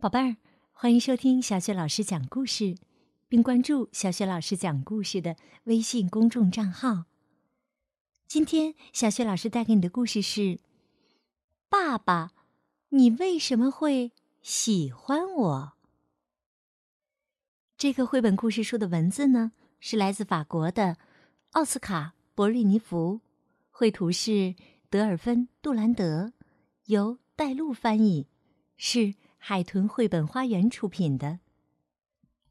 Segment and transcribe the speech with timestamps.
[0.00, 0.36] 宝贝儿，
[0.72, 2.76] 欢迎收听小雪老师讲故事，
[3.26, 7.04] 并关注小雪老师讲故事的微信公众账号。
[8.26, 10.40] 今天，小雪老师带给你的故事是
[11.70, 12.32] 《爸爸，
[12.90, 14.12] 你为什么会
[14.42, 15.72] 喜欢我》。
[17.78, 20.98] 这个绘本故事书的文字呢，是来自法国的
[21.52, 23.22] 奥斯卡·伯瑞尼福，
[23.70, 24.54] 绘图是
[24.90, 26.34] 德尔芬·杜兰德，
[26.86, 28.26] 由戴璐翻译，
[28.76, 29.14] 是。
[29.46, 31.40] 海豚绘本花园出品的。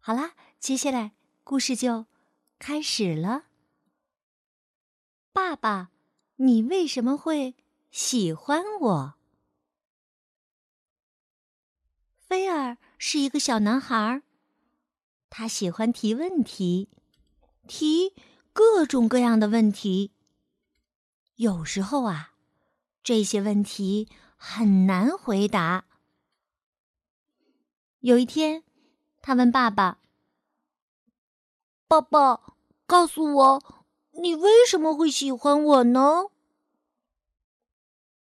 [0.00, 1.12] 好啦，接下来
[1.44, 2.06] 故事就
[2.58, 3.44] 开始了。
[5.32, 5.92] 爸爸，
[6.34, 7.54] 你为什么会
[7.92, 9.14] 喜欢我？
[12.18, 14.22] 菲尔是一个小男孩，
[15.28, 16.88] 他喜欢提问题，
[17.68, 18.16] 提
[18.52, 20.10] 各种各样的问题。
[21.36, 22.34] 有时候啊，
[23.04, 25.84] 这些问题很难回答。
[28.00, 28.64] 有一天，
[29.20, 29.98] 他问爸爸
[31.86, 32.54] ：“爸爸，
[32.86, 36.30] 告诉我，你为什么会喜欢我呢？”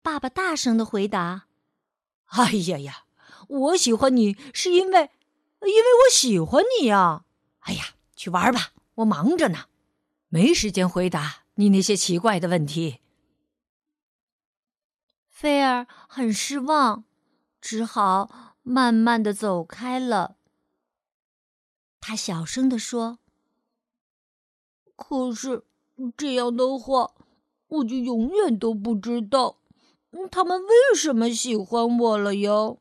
[0.00, 1.44] 爸爸大声的回答
[2.32, 3.04] ：“哎呀呀，
[3.48, 5.10] 我喜欢你是因为，
[5.60, 7.26] 因为我喜欢你呀！
[7.60, 7.84] 哎呀，
[8.16, 9.66] 去玩吧，我忙着呢，
[10.30, 13.00] 没时间回答你那些奇怪的问题。”
[15.28, 17.04] 菲儿很失望，
[17.60, 18.49] 只好。
[18.70, 20.36] 慢慢的走开了。
[22.00, 23.18] 他小声的说
[24.94, 25.64] ：“可是
[26.16, 27.12] 这样的话，
[27.66, 29.58] 我就永远都不知道
[30.30, 32.80] 他们为什么喜欢我了哟。”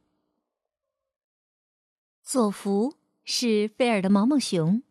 [2.22, 2.94] 佐福
[3.26, 4.84] 是菲尔的毛毛熊，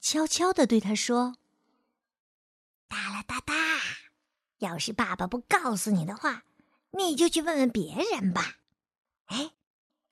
[0.00, 1.34] 悄悄的对他说
[2.86, 3.52] ：“哒啦哒哒，
[4.58, 6.44] 要是爸爸不告诉你的话，
[6.92, 8.58] 你就去问问别人吧。”
[9.26, 9.50] 哎。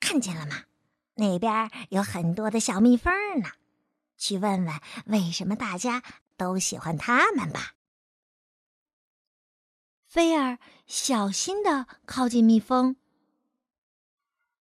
[0.00, 0.64] 看见了吗？
[1.14, 3.50] 那边有很多的小蜜蜂呢，
[4.16, 6.04] 去问问为什么大家
[6.36, 7.74] 都喜欢它们吧。
[10.06, 12.96] 菲儿小心的靠近蜜蜂。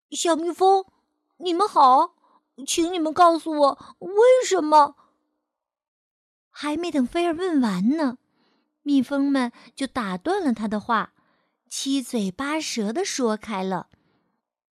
[0.10, 0.86] 小蜜蜂，
[1.38, 2.16] 你们好，
[2.66, 4.96] 请你们告诉我为什么？
[6.50, 8.18] 还没等菲儿问完呢，
[8.82, 11.14] 蜜蜂们就打断了他的话，
[11.70, 13.90] 七嘴八舌的说开了。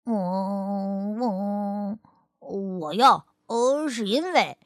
[0.05, 1.97] 嗯我，
[2.39, 4.57] 我要，呃，是因为，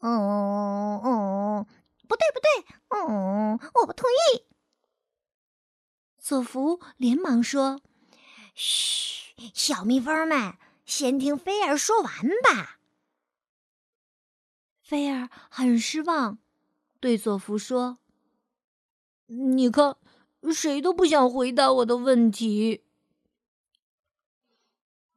[0.00, 1.66] 嗯嗯，
[2.06, 2.48] 不对不对，
[2.88, 4.44] 嗯，我不同意。
[6.18, 7.80] 佐福连忙说
[8.54, 10.54] ：“嘘，小蜜蜂们，
[10.84, 12.12] 先听菲儿说完
[12.42, 12.78] 吧。”
[14.82, 16.38] 菲儿很失望，
[17.00, 17.98] 对佐福说
[19.26, 19.96] ：“你看，
[20.54, 22.84] 谁都不想回答我的问题。”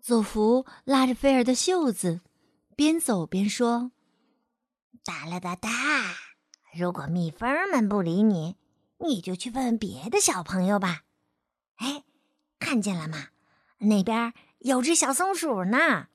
[0.02, 2.22] 佐福拉着菲儿的袖子，
[2.76, 3.92] 边走边说
[5.06, 5.70] ：“哒啦哒哒，
[6.74, 8.56] 如果蜜蜂们不理你，
[8.98, 11.04] 你就去问问别的小朋友吧。
[11.76, 12.04] 哎，
[12.58, 13.28] 看见了吗？
[13.78, 16.08] 那边有只小松鼠呢。”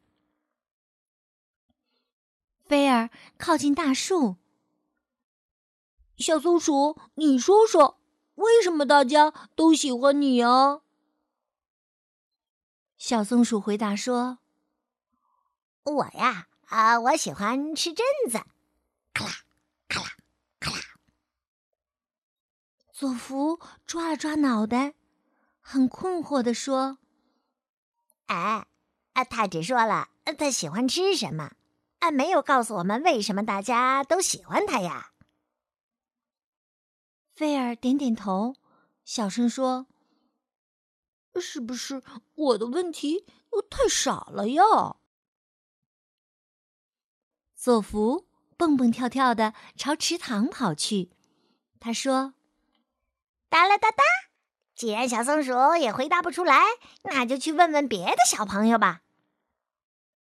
[2.67, 4.35] 菲儿靠近大树，
[6.19, 8.01] 小松鼠，你说说，
[8.35, 10.81] 为什么大家都喜欢你啊？
[12.99, 14.39] 小松鼠回答说
[15.85, 18.39] ：“我呀，啊，我喜欢吃榛子，
[19.13, 19.33] 咔啦
[19.87, 20.09] 咔啦
[20.59, 20.79] 咔啦。”
[22.93, 24.95] 佐福抓了抓脑袋，
[25.61, 26.99] 很困惑的说
[28.27, 28.67] ：“哎，
[29.13, 30.09] 啊，他只说了
[30.39, 31.53] 他喜欢吃什么，
[31.99, 35.13] 啊，没有告诉我们为什么大家都喜欢他呀。”
[37.37, 38.57] 菲尔点点头，
[39.05, 39.87] 小声说。
[41.41, 42.03] 是不是
[42.35, 43.27] 我的问题
[43.71, 44.63] 太傻了呀？
[47.55, 48.27] 佐福
[48.57, 51.11] 蹦蹦跳跳的朝池塘跑去。
[51.81, 52.35] 他说
[53.49, 54.03] ：“哒啦哒哒，
[54.75, 56.63] 既然小松鼠也回答不出来，
[57.03, 59.03] 那就去问问别的小朋友吧。”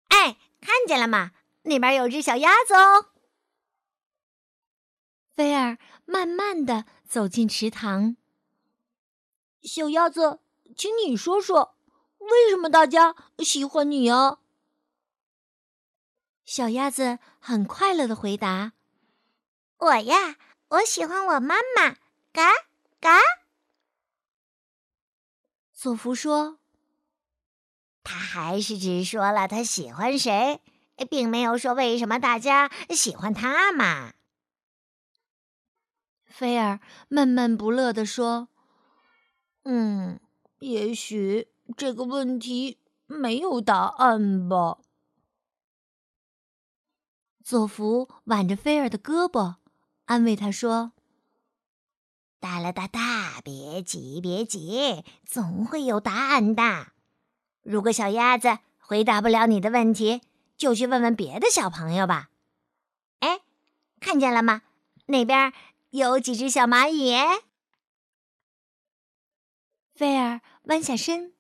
[0.09, 1.33] 哎，看见了吗？
[1.63, 3.11] 那边有只小鸭子哦。
[5.35, 8.17] 菲儿慢慢的走进池塘。
[9.63, 10.41] 小鸭子。
[10.77, 11.77] 请你说说，
[12.19, 14.39] 为什么大家喜欢你啊？
[16.45, 18.73] 小鸭子很快乐的回答
[19.79, 20.37] ：“我呀，
[20.69, 21.97] 我喜欢我妈妈，
[22.33, 22.51] 嘎
[23.01, 23.19] 嘎。”
[25.73, 26.59] 索福说
[28.03, 30.61] ：“他还是只说了他喜欢谁，
[31.09, 34.15] 并没有说为什么大家喜欢他嘛。”
[36.27, 38.49] 菲儿闷闷不乐的说
[39.65, 40.21] ：“嗯。”
[40.65, 44.79] 也许这个问题没有答案吧？
[47.45, 49.57] 佐福挽着菲儿的胳膊，
[50.07, 50.93] 安慰他说
[52.41, 56.93] ：“哒啦哒哒，别急别急，总会有答案的。
[57.63, 60.23] 如果小鸭子回答不了你的问题，
[60.57, 62.31] 就去问问别的小朋友吧。
[63.19, 63.41] 哎，
[64.01, 64.63] 看见了吗？
[65.07, 65.53] 那边
[65.91, 67.15] 有几只小蚂蚁。”
[69.95, 71.33] 菲儿弯下身，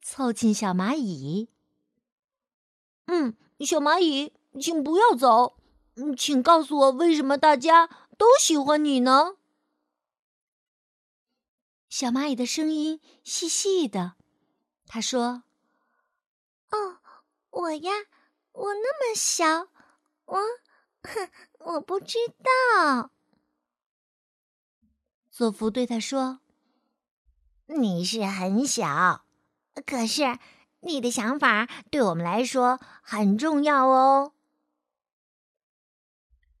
[0.00, 1.48] 凑近小蚂蚁。
[3.06, 4.32] 嗯，小蚂蚁。
[4.60, 5.56] 请不要走，
[5.94, 7.86] 嗯，请告诉我为什么大家
[8.18, 9.38] 都喜欢你呢？
[11.88, 14.16] 小蚂蚁的声音细细的，
[14.86, 15.44] 他说
[16.68, 16.98] ：“哦，
[17.48, 17.92] 我呀，
[18.52, 19.68] 我那么小，
[20.26, 20.38] 我，
[21.00, 21.30] 哼，
[21.60, 23.10] 我不知道。”
[25.32, 26.40] 佐福对他说
[27.80, 29.24] ：“你是很小，
[29.86, 30.38] 可是
[30.80, 34.32] 你的想法对我们来说很重要哦。”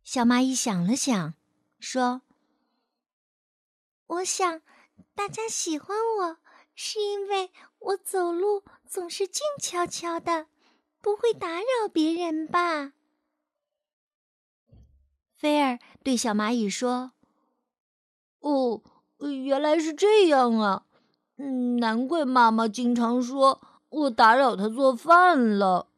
[0.04, 1.34] 小蚂蚁想了想，
[1.78, 2.22] 说
[4.06, 4.62] ：“我想，
[5.14, 6.38] 大家喜欢我，
[6.74, 10.48] 是因为我走路总是静悄悄的，
[11.00, 12.92] 不会打扰别人吧？”
[15.34, 17.12] 菲儿对小蚂蚁说
[18.40, 18.82] ：“哦，
[19.18, 20.84] 原来是这样啊！
[21.36, 25.88] 嗯，难怪妈妈经常说我打扰她做饭了。”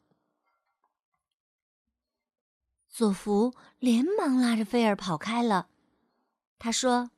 [2.88, 5.66] 佐福连忙拉着菲儿跑开了。
[6.60, 7.10] 他说：“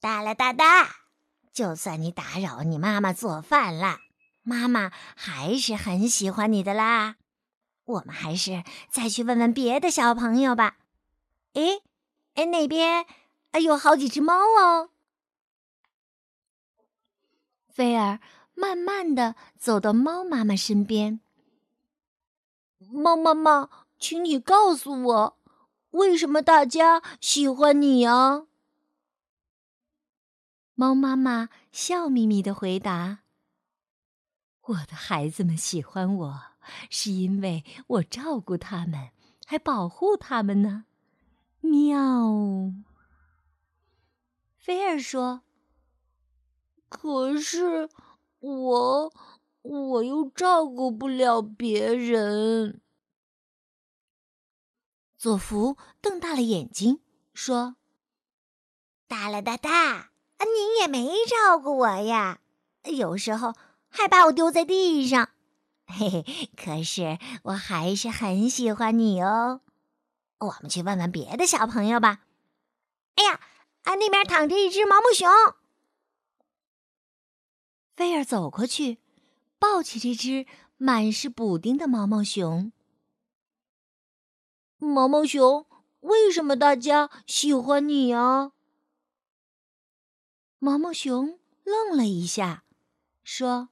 [0.00, 0.88] 哒啦哒哒，
[1.52, 3.98] 就算你打扰你妈妈做饭了，
[4.42, 7.16] 妈妈还是很喜欢你的啦。
[7.84, 10.76] 我们还是再去问问别的小朋友吧。
[11.54, 11.82] 诶，
[12.34, 13.04] 哎，那边
[13.62, 14.90] 有好几只猫哦。”
[17.74, 18.20] 菲儿
[18.54, 21.20] 慢慢的走到猫妈妈身边。
[22.78, 23.68] 猫妈妈。
[23.96, 25.38] 请你告诉我，
[25.92, 28.46] 为什么大家喜欢你啊？
[30.74, 33.20] 猫妈妈笑眯眯的回答
[34.66, 36.42] ：“我的孩子们喜欢我，
[36.90, 39.10] 是因为我照顾他们，
[39.46, 40.84] 还保护他们呢。”
[41.62, 42.74] 喵。
[44.58, 45.42] 菲儿说
[46.94, 47.88] ：“可是
[48.38, 49.12] 我，
[49.62, 52.80] 我又照顾不了别人。”
[55.18, 57.00] 佐福瞪大了眼睛
[57.32, 57.76] 说
[59.08, 62.38] ：“哒啦哒哒，你也没照顾我呀，
[62.84, 63.54] 有时候
[63.88, 65.30] 还把我丢在地上。
[65.86, 69.60] 嘿嘿，可是我还是很喜欢你哦。
[70.38, 72.20] 我们去问问别的小朋友吧。
[73.16, 73.40] 哎呀，
[73.82, 75.28] 啊，那边躺着一只毛毛熊。
[77.96, 78.98] 菲儿走过去，
[79.58, 80.46] 抱起这只
[80.76, 82.72] 满是补丁的毛毛熊。”
[84.78, 85.66] 毛毛熊，
[86.00, 88.52] 为什么大家喜欢你啊？
[90.58, 92.64] 毛毛熊愣了一下，
[93.22, 93.68] 说：“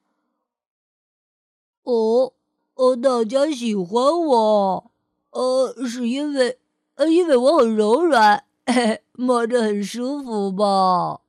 [1.85, 2.33] 哦，
[2.75, 4.93] 哦，大家喜欢我，
[5.31, 6.59] 呃，是因为，
[6.95, 11.21] 呃，因为我很柔软，嘿嘿，摸着很舒服吧？”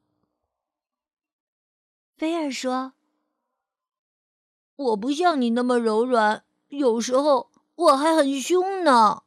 [2.16, 2.94] 菲儿说
[4.76, 9.24] ：“我不像你那么柔软，有时候我还很凶呢。”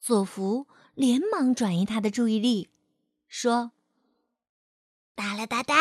[0.00, 2.70] 佐福连忙转移他的注意力，
[3.28, 3.72] 说
[5.14, 5.74] ：“哒啦哒哒，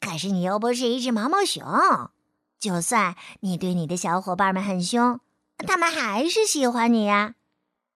[0.00, 2.10] 可是你又不是一只毛毛熊，
[2.58, 5.20] 就算你对你的小伙伴们很凶，
[5.58, 7.36] 他们还是喜欢你呀。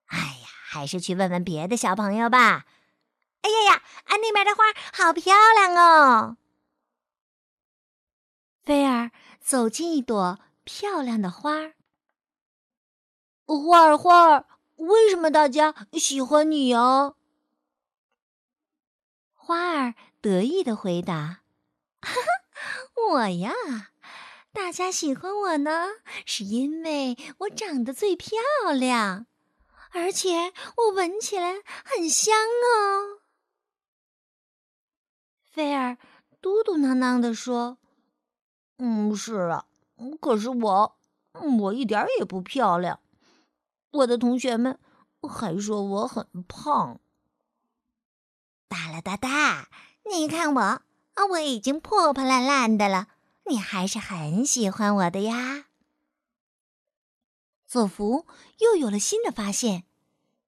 [0.07, 2.65] 哎呀，还是去问问别的小朋友吧。
[3.49, 6.37] 哎呀呀，啊，那边的花好漂亮哦！”
[8.63, 11.75] 菲儿走进一朵漂亮的花儿，
[13.47, 14.45] 花儿，花儿。
[14.77, 17.15] 为什么大家喜欢你啊？
[19.35, 21.41] 花儿得意的回答
[23.11, 23.53] ：“我呀，
[24.53, 25.89] 大家喜欢我呢，
[26.27, 28.39] 是因为我长得最漂
[28.79, 29.27] 亮，
[29.93, 33.18] 而且我闻起来很香哦。”
[35.51, 35.99] 菲儿
[36.41, 37.79] 嘟嘟囔囔的说
[38.79, 39.67] ：“嗯，是啊，
[40.21, 40.97] 可是我，
[41.33, 43.01] 我一点也不漂亮。”
[43.91, 44.79] 我的同学们
[45.23, 47.01] 还说我很胖。
[48.69, 49.69] 哒啦哒哒，
[50.11, 50.85] 你看我啊，
[51.31, 53.09] 我已经破破烂烂的了，
[53.47, 55.65] 你还是很喜欢我的呀。
[57.67, 58.27] 佐福
[58.59, 59.85] 又有了新的发现，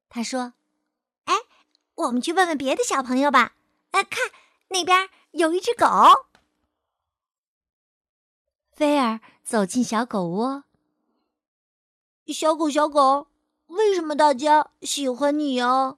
[0.09, 0.53] 他说
[1.25, 1.35] ：“哎，
[1.95, 3.55] 我们去问问别的小朋友吧。
[3.93, 4.31] 哎，看
[4.71, 5.87] 那边有一只狗。”
[8.73, 10.65] 菲儿走进小狗窝。
[12.27, 13.29] 小狗，小狗，
[13.67, 15.97] 为什么大家喜欢你呀？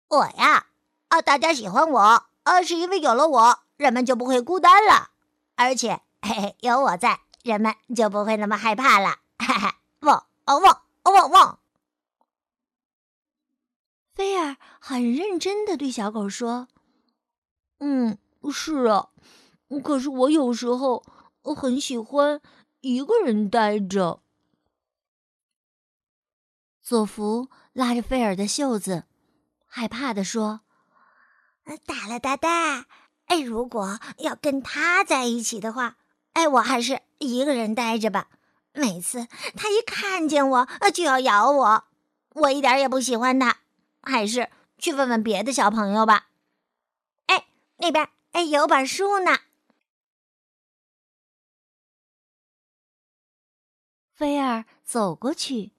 [0.08, 0.66] 我呀，
[1.08, 5.12] 啊，大家喜欢我，啊，是因为有了我，人们就不会孤单了，
[5.56, 9.20] 而且，嘿嘿，有我在，人们就不会那么害怕了。
[9.38, 11.58] 哈哈，汪，汪，汪，汪。”
[14.14, 16.68] 菲儿很认真的对小狗说
[17.80, 18.16] ：“嗯，
[18.52, 19.09] 是啊，
[19.83, 21.04] 可是我有时候
[21.42, 22.40] 很喜欢
[22.80, 24.21] 一个人待着。”
[26.80, 29.04] 佐福拉着菲尔的袖子，
[29.66, 30.61] 害怕的说
[31.85, 32.87] ：“大了哒哒，
[33.25, 35.97] 哎，如果要跟他在一起的话，
[36.35, 38.28] 哎，我还是一个人待着吧。
[38.75, 41.85] 每次他一看见我，就要咬我，
[42.35, 43.56] 我一点也不喜欢他。”
[44.04, 46.28] 还是去问问别的小朋友吧。
[47.26, 47.46] 哎，
[47.78, 49.38] 那边哎有本书呢。
[54.12, 55.73] 菲儿走过去，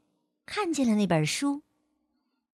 [0.45, 1.61] 看见了那本书，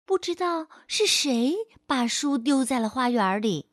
[0.06, 1.54] 不知道是谁
[1.86, 3.68] 把书丢在了花园里。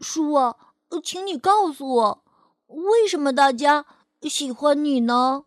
[0.00, 2.24] 书啊，请你告诉我，
[2.66, 3.86] 为什么大家
[4.22, 5.44] 喜欢你呢？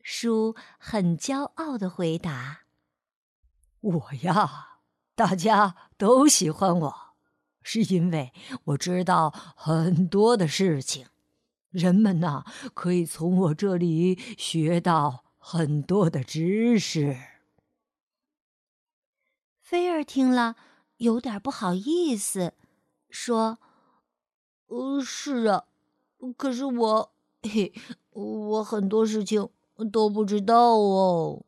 [0.00, 2.61] 书很骄傲的回答。
[3.82, 4.78] 我呀，
[5.16, 6.94] 大家都喜欢我，
[7.62, 8.32] 是因为
[8.64, 11.06] 我知道很多的事情，
[11.70, 17.16] 人们呐可以从我这里学到很多的知识。
[19.60, 20.54] 菲儿听了
[20.98, 22.54] 有点不好意思，
[23.10, 23.58] 说
[24.68, 25.64] ：“呃，是啊，
[26.36, 27.12] 可是我，
[27.42, 27.72] 嘿，
[28.10, 29.48] 我很多事情
[29.90, 31.44] 都不知道哦。”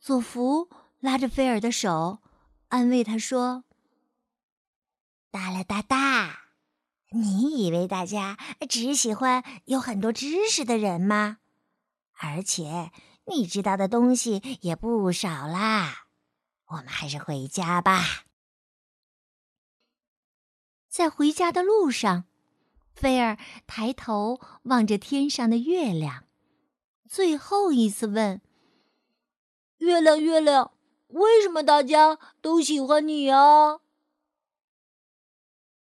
[0.00, 0.68] 佐福
[1.00, 2.18] 拉着菲尔的手，
[2.68, 3.64] 安慰他说
[5.30, 6.42] ：“大了，大大，
[7.10, 8.38] 你以为大家
[8.68, 11.38] 只喜欢有很多知识的人吗？
[12.20, 12.92] 而且
[13.26, 16.06] 你知道的东西也不少啦。
[16.66, 18.24] 我们还是回家吧。”
[20.88, 22.24] 在回家的路上，
[22.92, 23.36] 菲儿
[23.66, 26.24] 抬头望着天上的月亮，
[27.08, 28.40] 最后一次问。
[29.78, 30.72] 月亮，月亮，
[31.08, 33.80] 为什么大家都喜欢你呀？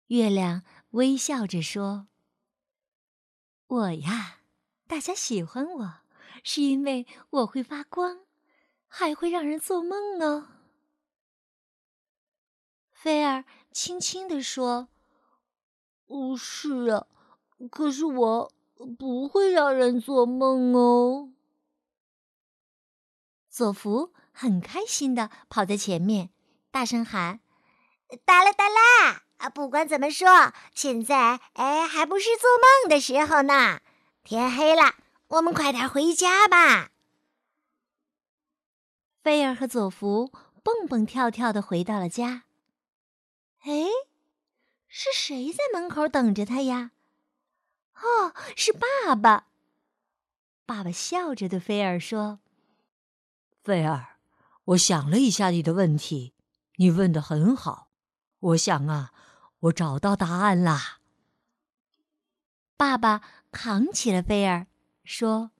[0.07, 2.07] 月亮微笑着说
[3.67, 4.39] ：“我呀，
[4.87, 5.93] 大家喜欢我，
[6.43, 8.25] 是因为我会发光，
[8.87, 10.47] 还会让人做梦哦。”
[12.91, 14.89] 菲儿轻轻地说
[16.07, 17.07] ：“哦，是啊，
[17.71, 18.51] 可是我
[18.97, 21.31] 不会让人做梦哦。”
[23.59, 26.29] 佐福很开心的跑在前面，
[26.71, 27.41] 大声喊
[28.23, 29.23] ：“哒啦哒啦！
[29.35, 33.81] 啊，不管怎么说，现在哎还不是做梦的时候呢。
[34.23, 34.95] 天黑了，
[35.27, 36.91] 我们快点回家吧。”
[39.21, 40.31] 菲儿和佐福
[40.63, 42.43] 蹦蹦跳跳的回到了家。
[43.63, 43.71] 哎，
[44.87, 46.91] 是谁在门口等着他呀？
[47.95, 49.47] 哦，是爸爸。
[50.65, 52.39] 爸爸笑着对菲儿说。
[53.69, 54.17] 菲儿，
[54.65, 56.33] 我想了一下你的问题，
[56.77, 57.91] 你问的很好。
[58.39, 59.13] 我想啊，
[59.59, 60.97] 我找到答案啦。
[62.75, 63.21] 爸爸
[63.51, 64.65] 扛起了菲儿，
[65.03, 65.51] 说：“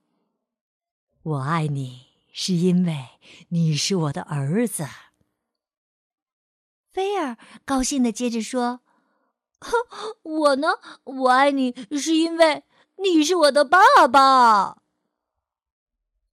[1.22, 3.10] 我爱你，是因为
[3.50, 4.88] 你是我的儿子。”
[6.90, 8.80] 菲儿高兴的接着说
[9.62, 9.70] ：“哼
[10.24, 10.66] 我呢，
[11.04, 12.64] 我爱你，是因为
[12.96, 13.78] 你是我的爸
[14.10, 14.78] 爸。”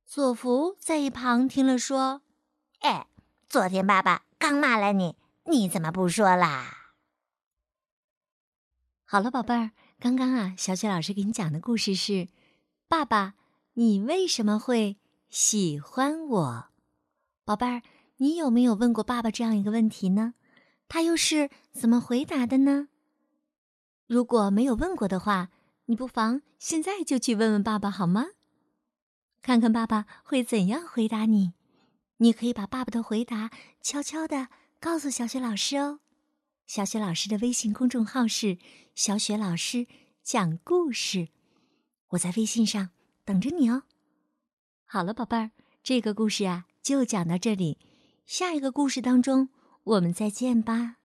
[0.10, 2.22] 佐福在一旁听了，说
[2.80, 3.08] ：“哎，
[3.50, 6.94] 昨天爸爸刚骂了你，你怎么不说啦？”
[9.04, 12.30] 好了，宝贝儿，刚刚啊，小雪老师给你讲的故事是：
[12.88, 13.34] 爸爸，
[13.74, 14.96] 你为什么会
[15.28, 16.70] 喜欢我？
[17.44, 17.82] 宝贝儿，
[18.16, 20.36] 你有没有问过爸爸这样一个问题呢？
[20.88, 22.88] 他又是怎么回答的呢？
[24.08, 25.50] 如果没有问过的话，
[25.88, 28.28] 你不妨现在就去问问爸爸，好吗？
[29.42, 31.54] 看看爸爸会怎样回答你，
[32.18, 33.50] 你可以把爸爸的回答
[33.82, 36.00] 悄悄的告诉小雪老师哦。
[36.66, 38.58] 小雪老师的微信公众号是
[38.94, 39.88] “小雪老师
[40.22, 41.30] 讲故事”，
[42.10, 42.90] 我在微信上
[43.24, 43.84] 等着你哦。
[44.86, 45.52] 好了，宝贝儿，
[45.84, 47.78] 这个故事啊就讲到这里，
[48.26, 49.50] 下一个故事当中
[49.84, 50.96] 我们再见吧。